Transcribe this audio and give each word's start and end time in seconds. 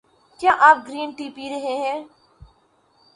کیا 0.39 0.51
آپ 0.59 0.77
green 0.87 1.11
tea 1.11 1.29
پی 1.35 1.49
رہے 1.49 1.75
ہے؟ 1.77 1.93